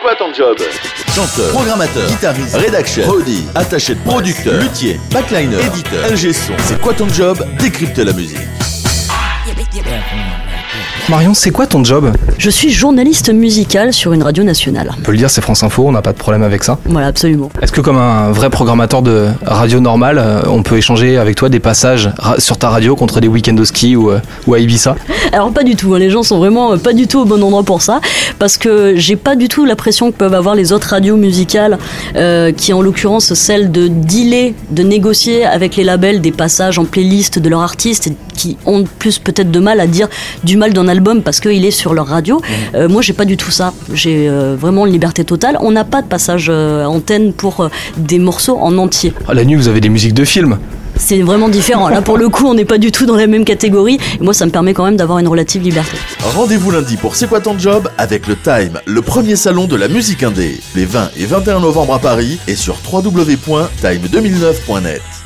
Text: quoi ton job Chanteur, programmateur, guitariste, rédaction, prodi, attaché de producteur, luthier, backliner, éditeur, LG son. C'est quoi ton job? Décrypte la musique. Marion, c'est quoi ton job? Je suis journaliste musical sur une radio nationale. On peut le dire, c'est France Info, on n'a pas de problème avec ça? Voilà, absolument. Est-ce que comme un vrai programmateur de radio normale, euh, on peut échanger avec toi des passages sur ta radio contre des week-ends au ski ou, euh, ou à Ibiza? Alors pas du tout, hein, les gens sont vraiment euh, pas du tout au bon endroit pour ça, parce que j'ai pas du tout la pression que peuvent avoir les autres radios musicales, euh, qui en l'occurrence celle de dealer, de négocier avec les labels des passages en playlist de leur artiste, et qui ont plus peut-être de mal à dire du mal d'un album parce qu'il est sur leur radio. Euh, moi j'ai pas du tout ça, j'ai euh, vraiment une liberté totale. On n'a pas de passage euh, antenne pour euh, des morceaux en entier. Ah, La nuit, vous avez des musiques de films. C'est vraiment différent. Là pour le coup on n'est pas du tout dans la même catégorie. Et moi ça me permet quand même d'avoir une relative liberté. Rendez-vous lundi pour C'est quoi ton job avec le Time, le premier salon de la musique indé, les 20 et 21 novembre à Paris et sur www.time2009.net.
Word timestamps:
quoi 0.00 0.14
ton 0.16 0.32
job 0.32 0.56
Chanteur, 1.14 1.50
programmateur, 1.50 2.06
guitariste, 2.08 2.56
rédaction, 2.56 3.02
prodi, 3.02 3.44
attaché 3.54 3.94
de 3.94 4.00
producteur, 4.00 4.60
luthier, 4.60 4.98
backliner, 5.10 5.56
éditeur, 5.66 6.08
LG 6.10 6.32
son. 6.32 6.52
C'est 6.64 6.80
quoi 6.80 6.94
ton 6.94 7.08
job? 7.08 7.38
Décrypte 7.58 7.98
la 7.98 8.12
musique. 8.12 8.38
Marion, 11.08 11.32
c'est 11.34 11.50
quoi 11.50 11.66
ton 11.66 11.82
job? 11.82 12.12
Je 12.38 12.50
suis 12.50 12.70
journaliste 12.70 13.32
musical 13.32 13.92
sur 13.92 14.12
une 14.12 14.22
radio 14.22 14.44
nationale. 14.44 14.90
On 14.98 15.02
peut 15.02 15.12
le 15.12 15.18
dire, 15.18 15.30
c'est 15.30 15.40
France 15.40 15.62
Info, 15.62 15.84
on 15.86 15.92
n'a 15.92 16.02
pas 16.02 16.12
de 16.12 16.18
problème 16.18 16.42
avec 16.42 16.62
ça? 16.62 16.78
Voilà, 16.84 17.06
absolument. 17.06 17.48
Est-ce 17.60 17.72
que 17.72 17.80
comme 17.80 17.96
un 17.96 18.32
vrai 18.32 18.50
programmateur 18.50 19.02
de 19.02 19.28
radio 19.44 19.80
normale, 19.80 20.18
euh, 20.18 20.42
on 20.46 20.62
peut 20.62 20.76
échanger 20.76 21.16
avec 21.16 21.36
toi 21.36 21.48
des 21.48 21.58
passages 21.58 22.10
sur 22.38 22.58
ta 22.58 22.68
radio 22.68 22.96
contre 22.96 23.20
des 23.20 23.28
week-ends 23.28 23.56
au 23.56 23.64
ski 23.64 23.96
ou, 23.96 24.10
euh, 24.10 24.20
ou 24.46 24.54
à 24.54 24.58
Ibiza? 24.58 24.94
Alors 25.32 25.52
pas 25.52 25.64
du 25.64 25.74
tout, 25.74 25.94
hein, 25.94 25.98
les 25.98 26.10
gens 26.10 26.22
sont 26.22 26.38
vraiment 26.38 26.72
euh, 26.72 26.76
pas 26.76 26.92
du 26.92 27.06
tout 27.06 27.20
au 27.20 27.24
bon 27.24 27.42
endroit 27.42 27.62
pour 27.62 27.82
ça, 27.82 28.00
parce 28.38 28.58
que 28.58 28.94
j'ai 28.96 29.16
pas 29.16 29.36
du 29.36 29.48
tout 29.48 29.64
la 29.64 29.76
pression 29.76 30.12
que 30.12 30.16
peuvent 30.16 30.34
avoir 30.34 30.54
les 30.54 30.72
autres 30.72 30.88
radios 30.88 31.16
musicales, 31.16 31.78
euh, 32.16 32.52
qui 32.52 32.72
en 32.72 32.82
l'occurrence 32.82 33.32
celle 33.34 33.72
de 33.72 33.88
dealer, 33.88 34.54
de 34.70 34.82
négocier 34.82 35.44
avec 35.44 35.76
les 35.76 35.84
labels 35.84 36.20
des 36.20 36.32
passages 36.32 36.78
en 36.78 36.84
playlist 36.84 37.38
de 37.38 37.48
leur 37.48 37.62
artiste, 37.62 38.08
et 38.08 38.16
qui 38.34 38.56
ont 38.66 38.84
plus 38.98 39.18
peut-être 39.18 39.50
de 39.50 39.60
mal 39.62 39.80
à 39.80 39.86
dire 39.86 40.08
du 40.44 40.56
mal 40.56 40.72
d'un 40.72 40.88
album 40.88 41.22
parce 41.22 41.40
qu'il 41.40 41.64
est 41.64 41.70
sur 41.70 41.94
leur 41.94 42.06
radio. 42.06 42.40
Euh, 42.74 42.88
moi 42.88 43.02
j'ai 43.02 43.12
pas 43.12 43.24
du 43.24 43.36
tout 43.36 43.50
ça, 43.50 43.72
j'ai 43.92 44.28
euh, 44.28 44.56
vraiment 44.58 44.86
une 44.86 44.92
liberté 44.92 45.24
totale. 45.24 45.56
On 45.60 45.70
n'a 45.70 45.84
pas 45.84 46.02
de 46.02 46.08
passage 46.08 46.46
euh, 46.50 46.84
antenne 46.84 47.32
pour 47.32 47.60
euh, 47.60 47.68
des 47.96 48.18
morceaux 48.18 48.58
en 48.58 48.76
entier. 48.78 49.12
Ah, 49.28 49.34
La 49.34 49.44
nuit, 49.44 49.54
vous 49.54 49.68
avez 49.68 49.80
des 49.80 49.88
musiques 49.88 50.14
de 50.14 50.24
films. 50.24 50.58
C'est 50.96 51.22
vraiment 51.22 51.48
différent. 51.48 51.88
Là 51.88 52.02
pour 52.02 52.18
le 52.18 52.28
coup 52.28 52.46
on 52.46 52.52
n'est 52.54 52.66
pas 52.66 52.76
du 52.78 52.92
tout 52.92 53.06
dans 53.06 53.16
la 53.16 53.26
même 53.26 53.44
catégorie. 53.46 53.98
Et 54.20 54.22
moi 54.22 54.34
ça 54.34 54.44
me 54.44 54.50
permet 54.50 54.74
quand 54.74 54.84
même 54.84 54.96
d'avoir 54.96 55.18
une 55.20 55.28
relative 55.28 55.62
liberté. 55.62 55.96
Rendez-vous 56.22 56.70
lundi 56.70 56.98
pour 56.98 57.16
C'est 57.16 57.28
quoi 57.28 57.40
ton 57.40 57.58
job 57.58 57.88
avec 57.96 58.26
le 58.26 58.36
Time, 58.36 58.78
le 58.86 59.00
premier 59.00 59.36
salon 59.36 59.66
de 59.66 59.76
la 59.76 59.88
musique 59.88 60.22
indé, 60.22 60.60
les 60.74 60.84
20 60.84 61.12
et 61.16 61.24
21 61.24 61.60
novembre 61.60 61.94
à 61.94 61.98
Paris 61.98 62.38
et 62.46 62.56
sur 62.56 62.76
www.time2009.net. 62.92 65.21